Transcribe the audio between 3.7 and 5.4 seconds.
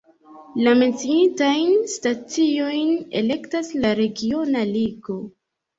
la regiona ligo.